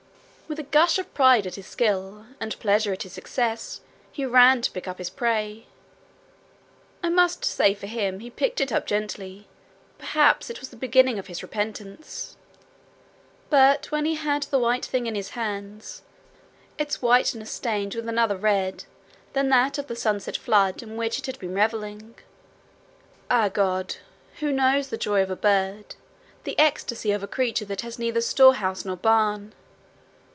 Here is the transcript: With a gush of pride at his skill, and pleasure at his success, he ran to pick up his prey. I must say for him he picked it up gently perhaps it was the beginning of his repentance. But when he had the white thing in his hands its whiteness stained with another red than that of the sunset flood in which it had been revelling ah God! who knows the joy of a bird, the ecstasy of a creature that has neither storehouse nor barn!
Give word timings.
With 0.51 0.59
a 0.59 0.63
gush 0.63 0.99
of 0.99 1.13
pride 1.13 1.47
at 1.47 1.55
his 1.55 1.65
skill, 1.67 2.25
and 2.41 2.59
pleasure 2.59 2.91
at 2.91 3.03
his 3.03 3.13
success, 3.13 3.79
he 4.11 4.25
ran 4.25 4.61
to 4.63 4.71
pick 4.71 4.85
up 4.85 4.97
his 4.97 5.09
prey. 5.09 5.65
I 7.01 7.07
must 7.07 7.45
say 7.45 7.73
for 7.73 7.87
him 7.87 8.19
he 8.19 8.29
picked 8.29 8.59
it 8.59 8.69
up 8.69 8.85
gently 8.85 9.47
perhaps 9.97 10.49
it 10.49 10.59
was 10.59 10.67
the 10.67 10.75
beginning 10.75 11.17
of 11.17 11.27
his 11.27 11.41
repentance. 11.41 12.35
But 13.49 13.91
when 13.93 14.03
he 14.03 14.15
had 14.15 14.43
the 14.43 14.59
white 14.59 14.83
thing 14.83 15.07
in 15.07 15.15
his 15.15 15.29
hands 15.29 16.01
its 16.77 17.01
whiteness 17.01 17.49
stained 17.49 17.95
with 17.95 18.09
another 18.09 18.35
red 18.35 18.83
than 19.31 19.47
that 19.51 19.77
of 19.77 19.87
the 19.87 19.95
sunset 19.95 20.35
flood 20.35 20.83
in 20.83 20.97
which 20.97 21.17
it 21.17 21.27
had 21.27 21.39
been 21.39 21.53
revelling 21.53 22.15
ah 23.29 23.47
God! 23.47 23.95
who 24.41 24.51
knows 24.51 24.89
the 24.89 24.97
joy 24.97 25.23
of 25.23 25.31
a 25.31 25.37
bird, 25.37 25.95
the 26.43 26.59
ecstasy 26.59 27.13
of 27.13 27.23
a 27.23 27.25
creature 27.27 27.63
that 27.65 27.81
has 27.83 27.97
neither 27.97 28.19
storehouse 28.19 28.83
nor 28.83 28.97
barn! 28.97 29.53